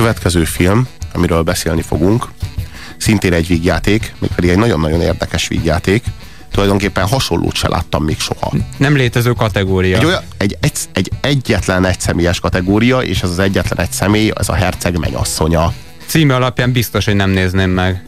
[0.00, 2.28] következő film, amiről beszélni fogunk,
[2.96, 6.04] szintén egy vígjáték, mégpedig egy nagyon-nagyon érdekes vígjáték,
[6.50, 8.52] tulajdonképpen hasonlót se láttam még soha.
[8.76, 9.96] Nem létező kategória.
[9.96, 14.32] Egy, olyan, egy, egy, egy egyetlen egy személyes kategória, és ez az egyetlen egy személy,
[14.34, 15.72] ez a herceg mennyasszonya.
[16.06, 18.04] Címe alapján biztos, hogy nem nézném meg.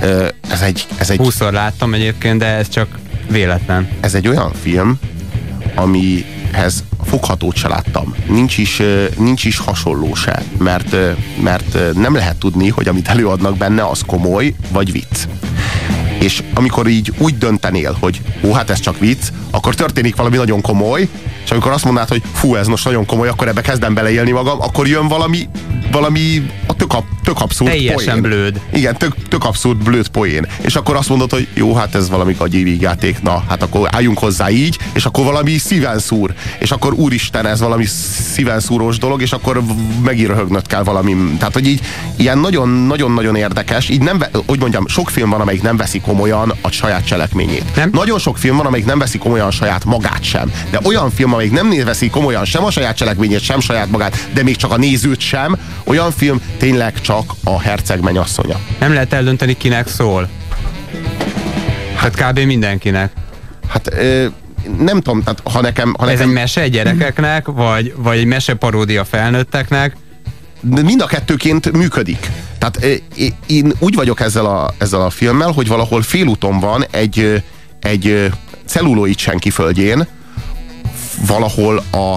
[0.00, 2.98] Ö, ez egy, ez egy, Húszszor láttam egyébként, de ez csak
[3.30, 3.88] véletlen.
[4.00, 4.98] ez egy olyan film,
[5.74, 8.14] amihez foghatót se láttam.
[8.26, 8.82] Nincs is,
[9.16, 10.96] nincs is hasonló se, mert,
[11.42, 15.26] mert nem lehet tudni, hogy amit előadnak benne, az komoly vagy vicc.
[16.20, 20.60] És amikor így úgy döntenél, hogy ó, hát ez csak vicc, akkor történik valami nagyon
[20.60, 21.08] komoly,
[21.44, 24.60] és amikor azt mondanád, hogy fú, ez most nagyon komoly, akkor ebbe kezdem beleélni magam,
[24.60, 25.48] akkor jön valami,
[25.92, 28.22] valami a tök, ab, tök abszurd Teljesen poén.
[28.22, 28.60] blőd.
[28.72, 30.46] Igen, tök, tök abszurd blőd poén.
[30.60, 34.18] És akkor azt mondod, hogy jó, hát ez valami gagyi vígjáték, na, hát akkor álljunk
[34.18, 36.34] hozzá így, és akkor valami szíven szúr.
[36.58, 37.84] És akkor úristen, ez valami
[38.32, 39.62] szíven szúrós dolog, és akkor
[40.04, 41.16] megint röhögnöd kell valami.
[41.38, 41.80] Tehát, hogy így
[42.16, 46.70] ilyen nagyon-nagyon-nagyon érdekes, így nem, hogy mondjam, sok film van, amelyik nem veszi komolyan a
[46.70, 47.64] saját cselekményét.
[47.76, 47.90] Nem?
[47.92, 50.52] Nagyon sok film van, amelyik nem veszi komolyan a saját magát sem.
[50.70, 54.42] De olyan film, amelyik nem veszi komolyan sem a saját cselekményét, sem saját magát, de
[54.42, 58.60] még csak a nézőt sem, olyan film tényleg csak a herceg mennyasszonya.
[58.78, 60.28] Nem lehet eldönteni, kinek szól.
[61.94, 62.38] Hát kb.
[62.38, 63.12] mindenkinek.
[63.68, 64.26] Hát ö,
[64.78, 65.94] nem tudom, tehát ha nekem...
[65.98, 69.96] Ha Ez nekem egy mese gyerekeknek, vagy, vagy egy mese paródia felnőtteknek.
[70.60, 72.30] de mind a kettőként működik.
[72.58, 72.94] Tehát ö,
[73.46, 77.42] én úgy vagyok ezzel a, ezzel a filmmel, hogy valahol félúton van egy,
[77.80, 78.30] egy
[78.66, 80.06] celluloid senki földjén,
[81.26, 82.14] valahol a,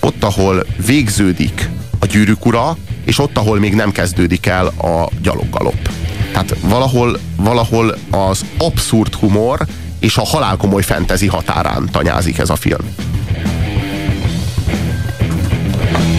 [0.00, 2.76] ott, ahol végződik a gyűrűk ura,
[3.06, 5.90] és ott, ahol még nem kezdődik el a gyaloggalop.
[6.32, 9.66] Tehát valahol, valahol az abszurd humor
[10.00, 12.94] és a halálkomoly fentezi határán tanyázik ez a film.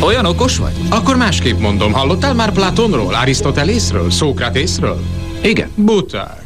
[0.02, 0.74] Olyan okos vagy?
[0.90, 5.02] Akkor másképp mondom, hallottál már Platonról, Arisztotelészről, Szókratészről?
[5.42, 5.70] Igen.
[5.76, 6.44] Buták.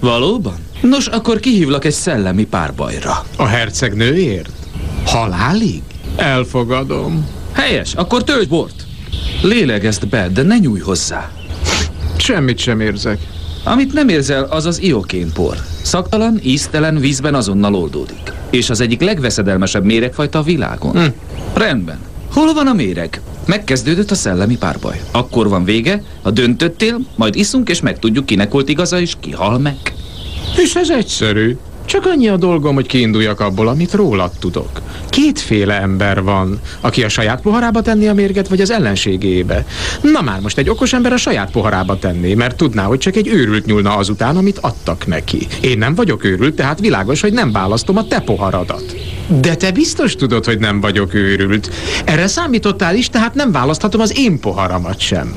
[0.00, 0.54] Valóban?
[0.80, 3.24] Nos, akkor kihívlak egy szellemi párbajra.
[3.36, 4.50] A hercegnőért?
[5.06, 5.82] Halálig?
[6.16, 7.26] Elfogadom.
[7.52, 8.79] Helyes, akkor tölts bort.
[9.42, 11.30] Lélegezd be, de ne nyújj hozzá.
[12.16, 13.18] Semmit sem érzek.
[13.64, 15.56] Amit nem érzel, az az iokénpor.
[15.82, 18.32] Szaktalan, íztelen vízben azonnal oldódik.
[18.50, 20.92] És az egyik legveszedelmesebb méregfajta a világon.
[20.92, 21.08] Hm.
[21.54, 21.98] Rendben.
[22.32, 23.20] Hol van a méreg?
[23.46, 25.00] Megkezdődött a szellemi párbaj.
[25.10, 29.58] Akkor van vége, a döntöttél, majd iszunk és megtudjuk, kinek volt igaza és ki hal
[29.58, 29.94] meg.
[30.56, 31.56] És ez egyszerű.
[31.84, 34.80] Csak annyi a dolgom, hogy kiinduljak abból, amit rólad tudok.
[35.10, 39.66] Kétféle ember van, aki a saját poharába tenni a mérget, vagy az ellenségébe.
[40.02, 43.28] Na már most egy okos ember a saját poharába tenné, mert tudná, hogy csak egy
[43.28, 45.46] őrült nyúlna azután, amit adtak neki.
[45.60, 48.94] Én nem vagyok őrült, tehát világos, hogy nem választom a te poharadat.
[49.38, 51.70] De te biztos tudod, hogy nem vagyok őrült.
[52.04, 55.34] Erre számítottál is, tehát nem választhatom az én poharamat sem.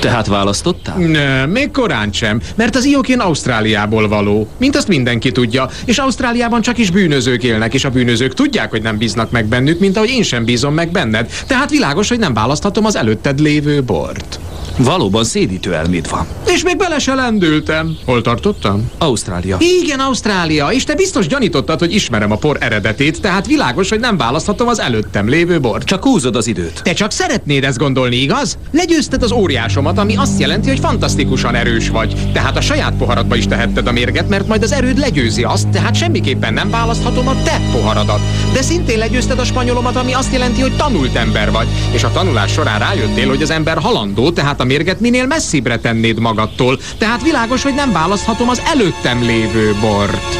[0.00, 0.96] Tehát választottál?
[0.98, 6.60] Ne, még korán sem, mert az iokén Ausztráliából való, mint azt mindenki tudja, és Ausztráliában
[6.60, 10.10] csak is bűnözők élnek, és a bűnözők tudják, hogy nem bíznak meg bennük, mint ahogy
[10.10, 11.30] én sem bízom meg benned.
[11.46, 14.38] Tehát világos, hogy nem választhatom az előtted lévő bort.
[14.78, 16.26] Valóban szédítő elméd van.
[16.46, 17.96] És még bele se lendültem.
[18.04, 18.90] Hol tartottam?
[18.98, 19.56] Ausztrália.
[19.82, 24.16] Igen, Ausztrália, és te biztos gyanítottad, hogy ismerem a por eredetét, tehát világos, hogy nem
[24.16, 25.84] választhatom az előttem lévő bort.
[25.84, 26.80] Csak húzod az időt.
[26.82, 28.58] Te csak szeretnéd ezt gondolni, igaz?
[28.70, 32.30] Legyőzted az óriásomat, ami azt jelenti, hogy fantasztikusan erős vagy.
[32.32, 35.94] Tehát a saját poharadba is tehetted a mérget, mert majd az erőd legyőzi azt, tehát
[35.94, 38.20] semmiképpen nem választhatom a te poharadat.
[38.52, 41.66] De szintén legyőzted a spanyolomat, ami azt jelenti, hogy tanult ember vagy.
[41.92, 46.18] És a tanulás során rájöttél, hogy az ember halandó, tehát a mérget minél messzibbre tennéd
[46.18, 46.78] magadtól.
[46.98, 50.38] Tehát világos, hogy nem választhatom az előttem lévő bort.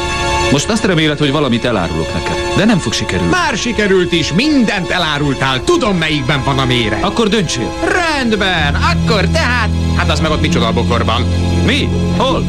[0.51, 2.35] Most azt reméled, hogy valamit elárulok neked.
[2.57, 3.31] De nem fog sikerülni.
[3.31, 7.03] Már sikerült is, mindent elárultál, tudom melyikben van a méreg.
[7.03, 7.73] Akkor döntsél.
[7.83, 9.69] Rendben, akkor tehát...
[9.95, 11.25] Hát az meg ott micsoda a bokorban?
[11.65, 11.89] Mi?
[12.17, 12.45] Hol?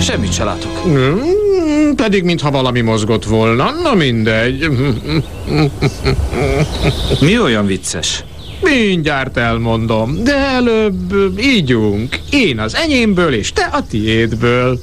[0.00, 0.78] Semmit se látok.
[0.82, 4.68] Hmm, pedig mintha valami mozgott volna, na mindegy.
[7.20, 8.24] Mi olyan vicces?
[8.60, 12.18] Mindjárt elmondom, de előbb ígyunk.
[12.30, 14.80] Én az enyémből, és te a tiédből.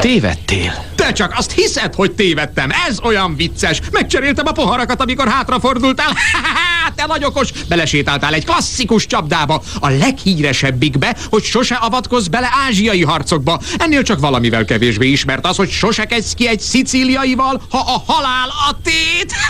[0.00, 0.84] Tévedtél.
[0.94, 2.70] Te csak azt hiszed, hogy tévedtem.
[2.88, 3.80] Ez olyan vicces.
[3.92, 6.12] Megcseréltem a poharakat, amikor hátrafordultál.
[6.96, 7.52] Te nagy okos.
[7.68, 9.62] Belesétáltál egy klasszikus csapdába.
[9.80, 13.60] A leghíresebbikbe, hogy sose avatkozz bele ázsiai harcokba.
[13.78, 18.48] Ennél csak valamivel kevésbé ismert az, hogy sose kezdj ki egy szicíliaival, ha a halál
[18.48, 19.32] a tét.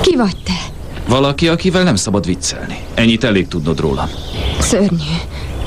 [0.00, 0.52] Ki vagy te?
[1.08, 2.78] Valaki, akivel nem szabad viccelni.
[2.94, 4.08] Ennyit elég tudnod rólam.
[4.60, 5.16] Szörnyű.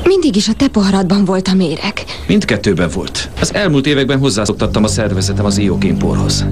[0.03, 2.03] Mindig is a te poharadban volt a méreg.
[2.27, 3.29] Mindkettőben volt.
[3.39, 6.45] Az elmúlt években hozzászoktattam a szervezetem az iogénporhoz.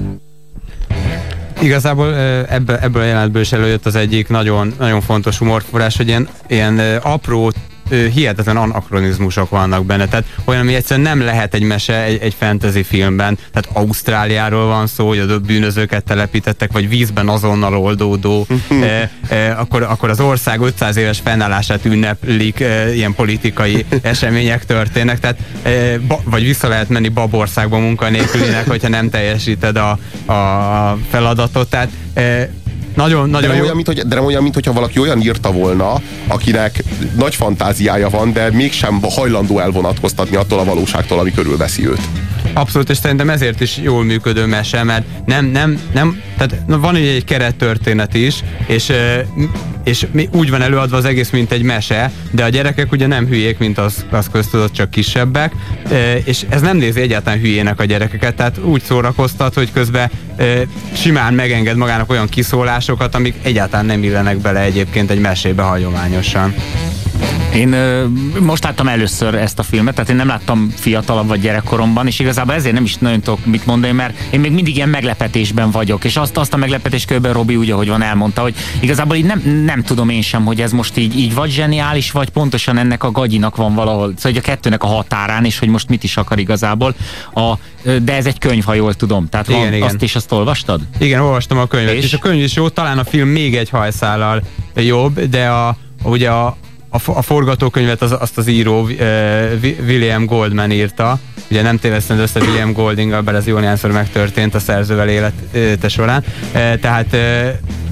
[1.60, 2.14] Igazából
[2.48, 6.78] ebből, ebből a jelentből is előjött az egyik nagyon, nagyon fontos humorforrás, hogy ilyen, ilyen
[7.02, 7.52] apró
[7.88, 10.06] hihetetlen anakronizmusok vannak benne.
[10.06, 13.38] Tehát olyan, ami egyszerűen nem lehet egy mese egy, egy fantasy filmben.
[13.52, 18.46] Tehát Ausztráliáról van szó, hogy a bűnözőket telepítettek, vagy vízben azonnal oldódó.
[18.70, 25.20] e, e, akkor, akkor az ország 500 éves fennállását ünneplik, e, ilyen politikai események történnek.
[25.20, 29.90] Tehát, e, ba, vagy vissza lehet menni Babországba munkanélkülinek, hogyha nem teljesíted a,
[30.32, 31.70] a feladatot.
[31.70, 32.50] Tehát e,
[32.98, 33.62] nagyon, nagyon de, jó.
[33.62, 35.94] olyan, mint, hogy, de nem olyan, mint hogyha valaki olyan írta volna,
[36.26, 36.82] akinek
[37.16, 42.00] nagy fantáziája van, de mégsem hajlandó elvonatkoztatni attól a valóságtól, ami körülveszi őt.
[42.52, 47.12] Abszolút, és szerintem ezért is jól működő mese, mert nem, nem, nem, tehát van ugye
[47.12, 48.34] egy kerettörténet is,
[48.66, 48.92] és,
[49.84, 53.58] és úgy van előadva az egész, mint egy mese, de a gyerekek ugye nem hülyék,
[53.58, 55.52] mint az, az köztudott, csak kisebbek,
[56.24, 60.10] és ez nem nézi egyáltalán hülyének a gyerekeket, tehát úgy szórakoztat, hogy közben
[60.92, 66.54] simán megenged magának olyan kiszólásokat, amik egyáltalán nem illenek bele egyébként egy mesébe hagyományosan.
[67.54, 68.06] Én ö,
[68.40, 72.54] most láttam először ezt a filmet, tehát én nem láttam fiatalabb vagy gyerekkoromban, és igazából
[72.54, 76.16] ezért nem is nagyon tudok mit mondani, mert én még mindig ilyen meglepetésben vagyok, és
[76.16, 79.82] azt, azt a meglepetés körben Robi úgy, ahogy van elmondta, hogy igazából így nem, nem
[79.82, 83.56] tudom én sem, hogy ez most így, így vagy zseniális, vagy pontosan ennek a gagyinak
[83.56, 86.94] van valahol, szóval hogy a kettőnek a határán, és hogy most mit is akar igazából.
[87.34, 87.54] A,
[88.02, 89.28] de ez egy könyv, ha jól tudom.
[89.28, 89.86] Tehát igen, van, igen.
[89.86, 90.80] azt is azt olvastad?
[90.98, 92.04] Igen, olvastam a könyvet, és?
[92.04, 94.42] és a könyv is jó, talán a film még egy hajszállal
[94.74, 96.56] jobb, de a, ugye a,
[96.90, 98.90] a, forgatókönyvet az, azt az író uh,
[99.86, 101.18] William Goldman írta.
[101.50, 106.24] Ugye nem tévesztend össze William Goldinggal, bár ez jól néhányszor megtörtént a szerzővel élete során.
[106.54, 107.48] Uh, tehát uh,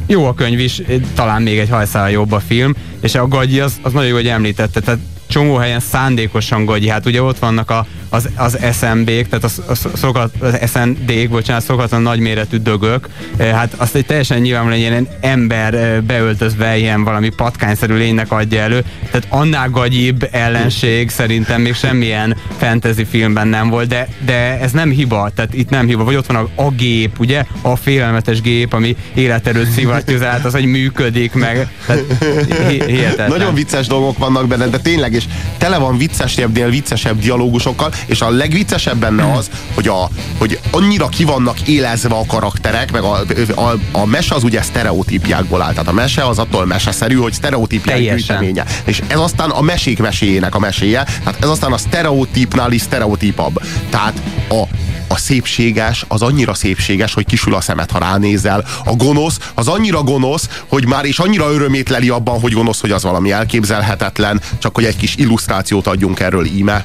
[0.07, 0.83] jó a könyv is,
[1.15, 4.29] talán még egy hajszál jobb a film, és a gagyi az, az nagyon jó, hogy
[4.29, 4.81] említette.
[4.81, 6.89] Tehát csomó helyen szándékosan gagyi.
[6.89, 11.63] Hát ugye ott vannak a, az, az SMB-k, tehát az, az, szokat, az SND-k, bocsánat,
[11.65, 13.09] szokatlan nagyméretű dögök.
[13.37, 18.61] Eh, hát azt egy teljesen nyilvánvalóan ilyen ember eh, beöltözve ilyen valami patkányszerű lénynek adja
[18.61, 18.85] elő.
[19.11, 24.91] Tehát annál gagyibb ellenség szerintem még semmilyen fantasy filmben nem volt, de, de ez nem
[24.91, 26.05] hiba, tehát itt nem hiba.
[26.05, 27.45] Vagy ott van a, a gép, ugye?
[27.63, 31.69] A félelmetes gép, ami életerőt szivattyúz át, az, hogy működik meg.
[31.87, 32.03] Tehát,
[32.87, 33.29] hihetetlen.
[33.29, 35.25] Nagyon vicces dolgok vannak benne, de tényleg, és
[35.59, 40.09] tele van viccesebbnél viccesebb dialógusokkal, és a legviccesebb benne az, hogy, a,
[40.39, 43.21] hogy annyira ki vannak élezve a karakterek, meg a,
[43.55, 45.71] a, a mese az ugye sztereotípiákból áll.
[45.71, 48.65] Tehát a mese az attól meseszerű, hogy sztereotípiák gyűjteménye.
[48.85, 53.63] És ez aztán a mesék meséjének a meséje, tehát ez aztán a sztereotípnál is sztereotípabb.
[53.91, 54.63] Tehát a,
[55.09, 58.65] a szépséges az annyira szépséges, hogy kisül a szemet, ha ránézel.
[58.85, 62.91] A gonosz az annyira gonosz, hogy már is annyira örömét leli abban, hogy gonosz, hogy
[62.91, 66.85] az valami elképzelhetetlen, csak hogy egy kis illusztrációt adjunk erről íme.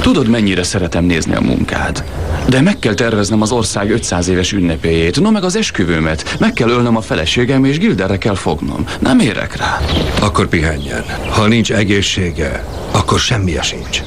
[0.00, 2.04] Tudod, mennyire szeretem nézni a munkád.
[2.48, 6.36] De meg kell terveznem az ország 500 éves ünnepéjét, no meg az esküvőmet.
[6.38, 8.84] Meg kell ölnöm a feleségem, és Gilderre kell fognom.
[9.00, 9.80] Nem érek rá.
[10.20, 11.04] Akkor pihenjen.
[11.28, 14.02] Ha nincs egészsége, akkor semmije sincs.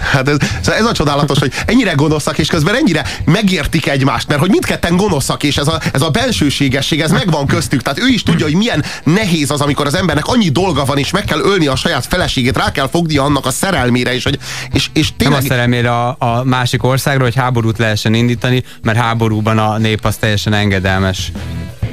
[0.00, 0.36] Hát ez,
[0.68, 5.42] ez a csodálatos, hogy ennyire gonoszak, és közben ennyire megértik egymást, mert hogy mindketten gonoszak,
[5.42, 7.82] és ez a, ez a bensőségesség, ez megvan köztük.
[7.82, 11.10] Tehát ő is tudja, hogy milyen nehéz az, amikor az embernek annyi dolga van, és
[11.10, 14.38] meg kell ölni a saját feleségét, rá kell fognia annak a szerelmére, és, hogy,
[14.72, 15.38] és, és tényleg...
[15.38, 20.04] Nem a szerelmére a, a másik országra, hogy háborút lehessen indítani, mert háborúban a nép
[20.04, 21.32] az teljesen engedelmes.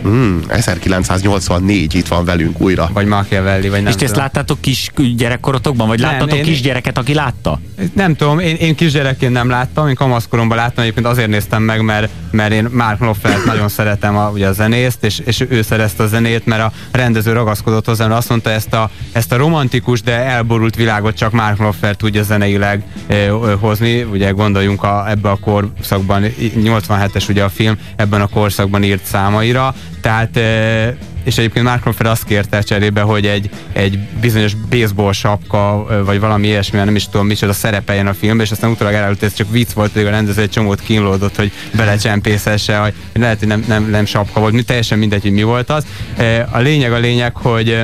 [0.07, 2.89] Hmm, 1984 itt van velünk újra.
[2.93, 5.87] Vagy Machiavelli, vagy nem És ti ezt láttátok kis gyerekkorotokban?
[5.87, 6.43] Vagy nem, láttatok én...
[6.43, 7.59] kisgyereket, aki látta?
[7.93, 12.09] Nem tudom, én, én kisgyerekként nem láttam, én kamaszkoromban láttam, egyébként azért néztem meg, mert,
[12.31, 16.07] mert én Mark Knopflert nagyon szeretem a, ugye a zenészt, és, és ő szerezte a
[16.07, 20.11] zenét, mert a rendező ragaszkodott hozzá, mert azt mondta, ezt a, ezt a romantikus, de
[20.11, 24.03] elborult világot csak Mark Knopfler tudja zeneileg eh, hozni.
[24.03, 29.75] Ugye gondoljunk a, ebbe a korszakban, 87-es ugye a film, ebben a korszakban írt számaira,
[30.07, 30.39] tehát
[31.23, 36.47] és egyébként Mark Knopfler azt kérte cserébe, hogy egy, egy bizonyos baseball sapka, vagy valami
[36.47, 39.71] ilyesmi, nem is tudom micsoda szerepeljen a filmben, és aztán utólag elárult, ez csak vicc
[39.71, 44.05] volt, hogy a rendező egy csomót kínlódott, hogy belecsempészesse, hogy lehet, hogy nem, nem, nem
[44.05, 45.85] sapka volt, teljesen mindegy, hogy mi volt az.
[46.51, 47.81] A lényeg a lényeg, hogy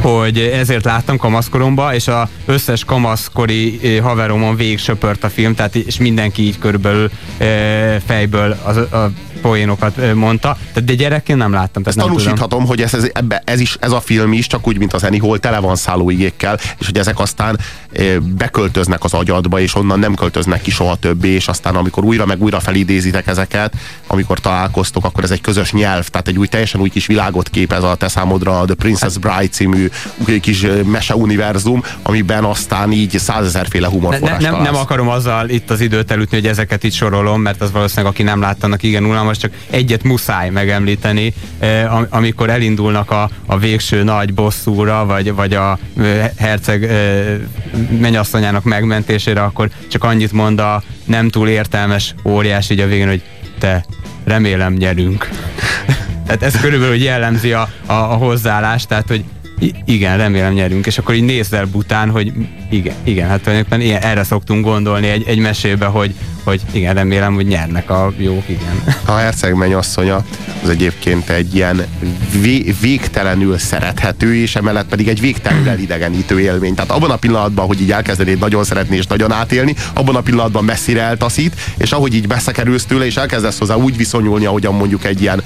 [0.00, 5.98] hogy ezért láttam kamaszkoromba, és az összes kamaszkori haveromon végig söpört a film, tehát és
[5.98, 7.10] mindenki így körülbelül
[8.06, 9.10] fejből az, a
[9.40, 11.82] poénokat mondta, de gyerekként nem láttam.
[11.86, 12.66] Ezt nem tanúsíthatom, tudom.
[12.66, 15.38] hogy ez, ez, ebbe, ez, is, ez a film is csak úgy, mint az Annie
[15.38, 17.58] tele van szállóigékkel, és hogy ezek aztán
[18.36, 22.42] beköltöznek az agyadba, és onnan nem költöznek ki soha többé, és aztán amikor újra meg
[22.42, 23.74] újra felidézitek ezeket,
[24.06, 27.82] amikor találkoztok, akkor ez egy közös nyelv, tehát egy új teljesen új kis világot képez
[27.82, 29.88] a te számodra a The Princess Bride című
[30.38, 35.80] létező kis meseuniverzum, amiben aztán így százezerféle humorforrás ne, nem, nem akarom azzal itt az
[35.80, 39.27] időt elütni, hogy ezeket itt sorolom, mert az valószínűleg, aki nem látta, annak igen unalmas,
[39.36, 45.78] csak egyet muszáj megemlíteni, eh, amikor elindulnak a, a végső nagy bosszúra, vagy, vagy a
[45.98, 47.36] eh, herceg eh,
[48.00, 53.22] mennyasszonyának megmentésére, akkor csak annyit mond a nem túl értelmes óriás így a végén, hogy
[53.58, 53.84] te,
[54.24, 55.28] remélem nyerünk.
[56.26, 59.24] tehát ez körülbelül hogy jellemzi a, a, a hozzáállást, tehát hogy
[59.84, 62.32] igen, remélem nyerünk, és akkor így nézzel bután, hogy
[62.70, 67.34] igen, igen, hát tulajdonképpen ilyen, erre szoktunk gondolni egy, egy mesébe, hogy, hogy igen, remélem,
[67.34, 68.82] hogy nyernek a jók, igen.
[69.04, 70.24] A herceg mennyasszonya
[70.62, 71.86] az egyébként egy ilyen
[72.40, 76.74] vé, végtelenül szerethető, és emellett pedig egy végtelenül elidegenítő élmény.
[76.74, 80.64] Tehát abban a pillanatban, hogy így elkezdenéd nagyon szeretni és nagyon átélni, abban a pillanatban
[80.64, 85.20] messzire eltaszít, és ahogy így beszekerülsz tőle, és elkezdesz hozzá úgy viszonyulni, ahogyan mondjuk egy
[85.20, 85.42] ilyen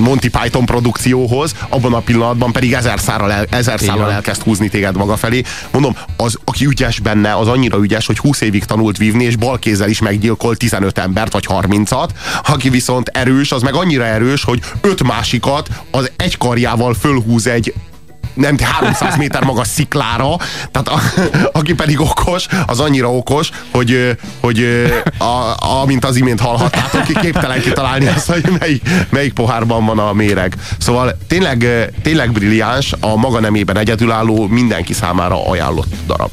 [0.00, 3.80] Monty Python produkcióhoz, abban a pillanatban pedig ezer szárral, el, ezer
[4.10, 5.42] elkezd húzni téged maga felé.
[5.72, 9.58] Mondom, az, aki ügyes benne, az annyira ügyes, hogy 20 évig tanult vívni, és bal
[9.58, 12.08] kézzel is meggyilkol 15 embert, vagy 30-at.
[12.46, 17.74] Aki viszont erős, az meg annyira erős, hogy öt másikat az egy karjával fölhúz egy
[18.40, 20.36] nem 300 méter magas sziklára,
[20.70, 21.00] tehát a,
[21.58, 24.66] aki pedig okos, az annyira okos, hogy, hogy
[25.18, 29.98] a, a, mint az imént hallhattátok, ki képtelen kitalálni azt, hogy melyik, melyik pohárban van
[29.98, 30.54] a méreg.
[30.78, 36.30] Szóval tényleg, tényleg brilliáns, a maga nemében egyedülálló, mindenki számára ajánlott darab.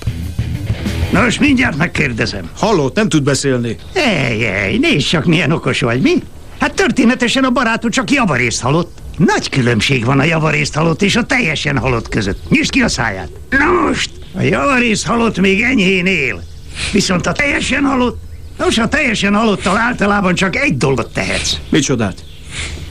[1.11, 2.49] Nos, mindjárt megkérdezem.
[2.57, 3.75] Hallott, nem tud beszélni.
[3.93, 6.23] Ej, ej, nézd csak, milyen okos vagy, mi?
[6.59, 8.97] Hát történetesen a barátod csak javarészt halott.
[9.17, 12.49] Nagy különbség van a javarészt halott és a teljesen halott között.
[12.49, 13.29] Nyisd ki a száját.
[13.49, 16.43] Na most, a javarészt halott még enyhén él.
[16.91, 18.21] Viszont a teljesen halott,
[18.57, 21.55] nos, a teljesen halottal általában csak egy dolgot tehetsz.
[21.69, 22.23] Micsodát?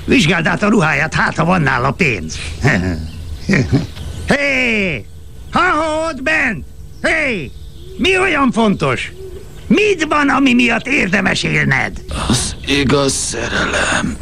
[0.04, 2.38] Vizsgáld át a ruháját, hát ha van nála pénz.
[2.62, 3.66] Hé!
[4.28, 5.04] hey!
[5.50, 5.60] Ha
[6.08, 6.64] ott bent!
[7.02, 7.10] Hé!
[7.10, 7.50] Hey!
[7.98, 9.12] Mi olyan fontos?
[9.66, 12.02] Mit van, ami miatt érdemes élned?
[12.28, 14.16] Az igaz szerelem.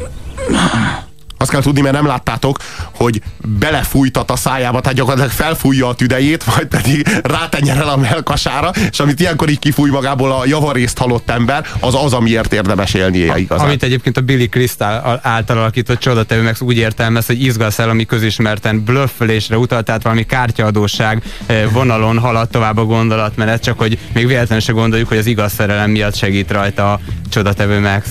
[1.37, 2.57] Azt kell tudni, mert nem láttátok,
[2.95, 3.21] hogy
[3.59, 9.19] belefújtat a szájába, tehát gyakorlatilag felfújja a tüdejét, majd pedig rátenyerel a melkasára, és amit
[9.19, 13.65] ilyenkor így kifúj magából a javarészt halott ember, az az, amiért érdemes élnie igazán.
[13.65, 18.05] Amit egyébként a Billy Crystal által alakított csodatevő meg úgy értelmez, hogy izgasz el, ami
[18.05, 24.27] közismerten blöffölésre utalt, tehát valami kártyaadóság eh, vonalon halad tovább a gondolatmenet, csak hogy még
[24.27, 26.99] véletlenül se gondoljuk, hogy az igaz szerelem miatt segít rajta a
[27.29, 28.09] csodatevő Max.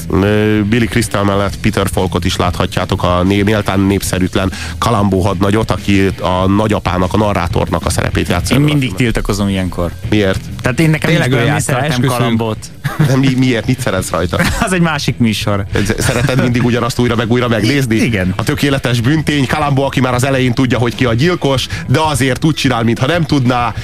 [0.69, 7.12] Billy Crystal mellett Peter Folkot is láthatjátok a méltán népszerűtlen Kalambó hadnagyot, aki a nagyapának,
[7.12, 8.56] a narrátornak a szerepét játszik.
[8.56, 9.90] Én mindig tiltakozom ilyenkor.
[10.11, 10.40] Miért?
[10.62, 12.56] Tehát én nekem Tényleg is szeretem Kalambót.
[13.09, 13.66] De mi, miért?
[13.66, 14.38] Mit szeretsz rajta?
[14.66, 15.64] Az egy másik műsor.
[15.99, 17.97] Szereted mindig ugyanazt újra meg újra megnézni?
[17.97, 18.33] Igen.
[18.37, 22.44] A tökéletes büntény, Kalambó, aki már az elején tudja, hogy ki a gyilkos, de azért
[22.44, 23.75] úgy csinál, mintha nem tudná,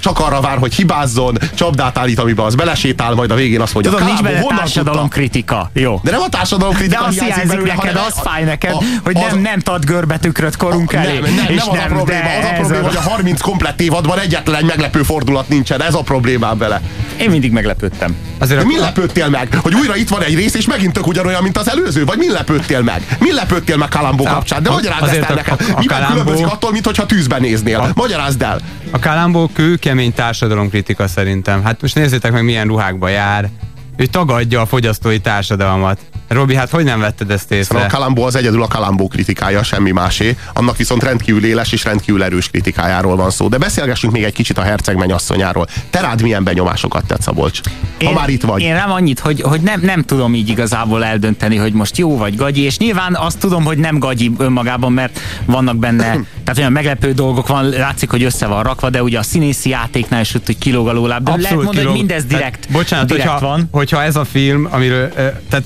[0.00, 3.92] csak arra vár, hogy hibázzon, csapdát állít, amiben az belesétál, majd a végén azt mondja,
[3.92, 5.70] Tudom, nincs társadalom kritika.
[5.72, 6.00] Jó.
[6.02, 7.00] De nem a társadalom kritika.
[7.00, 10.92] De azt hiányzik neked, az fáj neked, a, hogy az, nem, nem tart görbetükröt korunk
[10.92, 11.18] nem, elé.
[11.18, 14.18] Nem, nem, és nem, az a probléma, az a probléma, hogy a 30 komplett évadban
[14.18, 16.80] egyetlen egy meglepő fordulat nincsen, ez a problémám vele.
[17.20, 18.16] Én mindig meglepődtem.
[18.38, 19.58] Azért De mi lepődtél meg?
[19.62, 22.04] Hogy újra itt van egy rész, és megint tök ugyanolyan, mint az előző?
[22.04, 23.16] Vagy mi lepődtél meg?
[23.20, 24.62] Mi lepődtél meg Kalambó kapcsán?
[24.62, 25.56] De magyarázd ezt el nekem.
[25.78, 27.78] Miben különbözik attól, mintha tűzben néznél?
[27.78, 28.60] A, magyarázd el.
[28.90, 31.64] A Kalambó kőkemény társadalomkritika szerintem.
[31.64, 33.48] Hát most nézzétek meg, milyen ruhákba jár.
[33.96, 35.98] Ő tagadja a fogyasztói társadalmat.
[36.28, 37.64] Robi, hát hogy nem vetted ezt észre?
[37.64, 40.36] Szóval a Kalambó az egyedül a Kalambó kritikája, semmi másé.
[40.52, 43.48] Annak viszont rendkívül éles és rendkívül erős kritikájáról van szó.
[43.48, 45.66] De beszélgessünk még egy kicsit a herceg mennyasszonyáról.
[45.90, 47.60] Te rád milyen benyomásokat tett, Szabolcs?
[47.98, 48.60] Ha én, már itt vagy.
[48.60, 52.36] Én rám annyit, hogy, hogy nem, nem tudom így igazából eldönteni, hogy most jó vagy
[52.36, 56.04] gagyi, és nyilván azt tudom, hogy nem gagyi önmagában, mert vannak benne,
[56.44, 60.20] tehát olyan meglepő dolgok van, látszik, hogy össze van rakva, de ugye a színészi játéknál
[60.20, 63.46] is hogy kilóg a lóláb, de lehet mondani, hogy mindez direkt, hát, bocsánat, direkt hogyha,
[63.46, 63.68] van.
[63.70, 65.12] hogyha ez a film, amiről,
[65.48, 65.64] tehát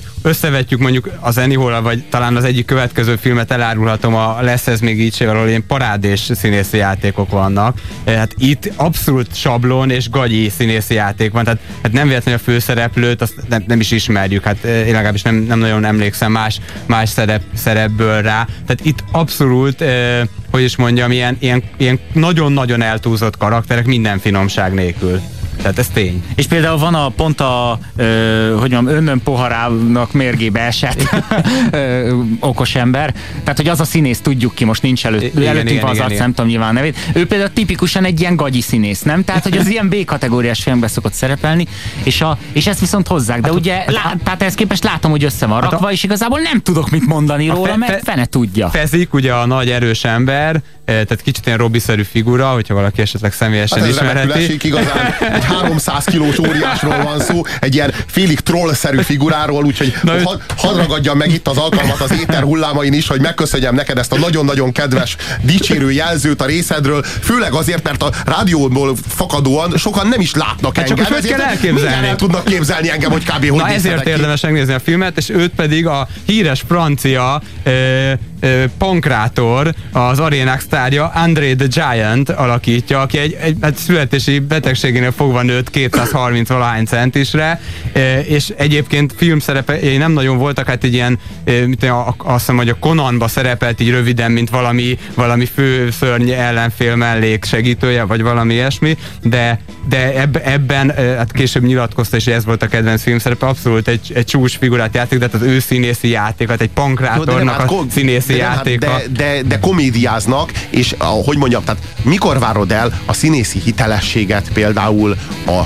[0.53, 4.99] összevetjük mondjuk az Annie vagy talán az egyik következő filmet elárulhatom, a lesz ez még
[4.99, 7.77] így ahol ilyen parádés színészi játékok vannak.
[8.05, 13.21] Hát itt abszolút sablon és gagyi színészi játék van, tehát hát nem véletlenül a főszereplőt,
[13.21, 17.41] azt nem, nem is ismerjük, hát én legalábbis nem, nem nagyon emlékszem más, más szerep,
[17.53, 18.47] szerepből rá.
[18.65, 24.73] Tehát itt abszolút, eh, hogy is mondjam, ilyen, ilyen, ilyen nagyon-nagyon eltúzott karakterek minden finomság
[24.73, 25.21] nélkül.
[25.63, 26.23] Tehát ez tény.
[26.35, 31.01] És például van a pont a, ö, hogy mondjam, önnön poharának mérgébe esett
[31.71, 33.13] ö, okos ember.
[33.43, 36.05] Tehát, hogy az a színész, tudjuk ki, most nincs előtt, igen, előttünk igen, az igen,
[36.05, 36.97] arc, nem tudom nyilván nevét.
[37.13, 39.23] Ő például tipikusan egy ilyen gagyi színész, nem?
[39.23, 41.67] Tehát, hogy az ilyen B-kategóriás filmben szokott szerepelni,
[42.03, 43.41] és, a, és ezt viszont hozzák.
[43.41, 45.91] De hát, ugye, hát, lá, tehát ehhez képest látom, hogy össze van rakva, hát a,
[45.91, 48.69] és igazából nem tudok mit mondani róla, fe, mert fene tudja.
[48.69, 53.77] Fezik, ugye a nagy erős ember, tehát kicsit ilyen Robi-szerű figura, hogyha valaki esetleg személyesen
[53.79, 54.19] Hát ez ismerheti.
[54.27, 60.11] remekülesik, igazán egy 300 kilós óriásról van szó, egy ilyen félig troll-szerű figuráról, úgyhogy Na,
[60.23, 64.11] hadd had ragadjam meg itt az alkalmat az éter hullámain is, hogy megköszönjem neked ezt
[64.11, 70.19] a nagyon-nagyon kedves dicsérő jelzőt a részedről, főleg azért, mert a rádióból fakadóan sokan nem
[70.21, 71.11] is látnak Hát csak engem.
[71.13, 71.79] kell ezért elképzelni?
[71.81, 73.49] mindjárt el tudnak képzelni engem, hogy kb.
[73.49, 74.09] hogy Na ezért nézhetek ki.
[74.09, 80.61] érdemes megnézni a filmet, és őt pedig a híres francia ö, ö, pankrátor, az arénák
[80.73, 86.85] sztárja André the Giant alakítja, aki egy, egy hát születési betegségénél fogva nőtt 230 valahány
[86.85, 87.61] centisre,
[87.93, 91.19] ö, és egyébként filmszerepei nem nagyon voltak, hát egy ilyen,
[91.65, 95.91] mit tudom, a- azt hiszem, hogy a Conanba szerepelt így röviden, mint valami, valami fő
[95.91, 102.17] szörny ellenfél mellék segítője, vagy valami ilyesmi, de, de eb, ebben, ö, hát később nyilatkozta,
[102.17, 105.47] és ez volt a kedvenc filmszerepe, abszolút egy, egy csúcs figurát játék, de hát az
[105.47, 108.85] ő színészi játékat, egy Jó, de nem, pankrátornak hát a színészi de nem, hát játéka.
[108.85, 114.49] De, de, de komédiáznak, és a, hogy mondjam, tehát mikor várod el a színészi hitelességet
[114.53, 115.59] például a,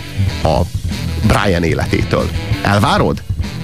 [0.48, 0.62] a
[1.27, 2.30] Brian életétől?
[2.62, 3.22] Elvárod?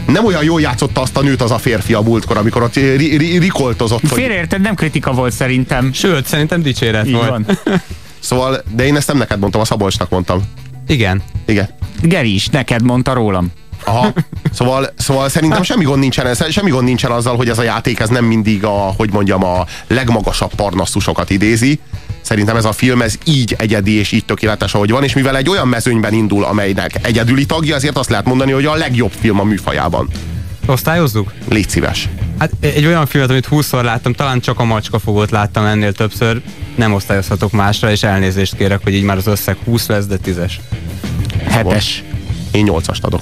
[0.08, 3.18] Nem olyan jól játszotta azt a nőt az a férfi a múltkor, amikor ott ri,
[3.18, 4.02] ri, rikoltozott.
[4.02, 4.20] Hogy...
[4.20, 5.94] Félreérted, nem kritika volt szerintem.
[5.94, 7.30] Sőt, szerintem dicséret Így volt.
[7.30, 7.46] van.
[8.20, 10.44] Szóval, de én ezt nem neked mondtam, a Szabolcsnak mondtam.
[10.88, 11.22] Igen.
[11.46, 11.70] Igen.
[12.02, 13.52] Geri is neked mondta rólam.
[13.86, 14.14] Aha.
[14.54, 18.10] Szóval, szóval szerintem semmi gond, nincsen, semmi gond nincsen azzal, hogy ez a játék ez
[18.10, 21.80] nem mindig a, hogy mondjam, a legmagasabb parnasztusokat idézi.
[22.22, 25.50] Szerintem ez a film ez így egyedi és így tökéletes, ahogy van, és mivel egy
[25.50, 29.44] olyan mezőnyben indul, amelynek egyedüli tagja, ezért azt lehet mondani, hogy a legjobb film a
[29.44, 30.10] műfajában.
[30.66, 31.34] Osztályozzuk?
[31.50, 32.10] Légy szíves.
[32.38, 36.42] Hát egy olyan filmet, amit 20-szor láttam, talán csak a macskafogót láttam ennél többször,
[36.76, 40.52] nem osztályozhatok másra, és elnézést kérek, hogy így már az összeg 20 lesz, de 10-es.
[41.46, 42.04] Hetes.
[42.52, 43.22] Én nyolcast adok.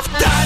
[0.00, 0.39] after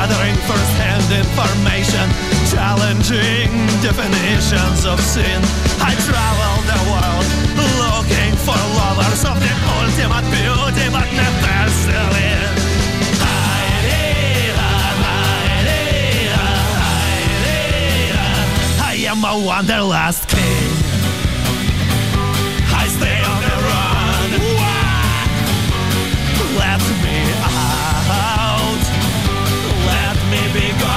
[0.00, 2.06] gathering first-hand information
[2.48, 3.52] Challenging
[3.84, 5.40] definitions of sin.
[5.88, 7.26] I travel the world
[7.84, 12.48] looking for lovers of the ultimate beauty But never selling
[18.90, 20.70] I am a wanderlust king.
[22.82, 24.30] I stay on the run.
[26.58, 26.89] Let
[30.52, 30.89] big go.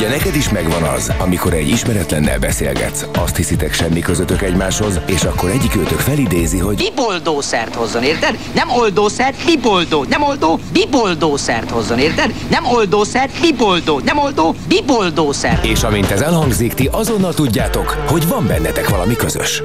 [0.00, 5.22] Ugye neked is megvan az, amikor egy ismeretlennel beszélgetsz, azt hiszitek semmi közöttök egymáshoz, és
[5.22, 8.38] akkor egyik őtök felidézi, hogy Biboldószert hozzon, érted?
[8.54, 10.04] Nem oldószert, biboldó.
[10.08, 12.34] Nem oldó, biboldószert hozzon, érted?
[12.50, 14.00] Nem oldószert, biboldó.
[14.04, 15.64] Nem oldó, biboldószert.
[15.64, 19.62] és amint ez elhangzik, ti azonnal tudjátok, hogy van bennetek valami közös.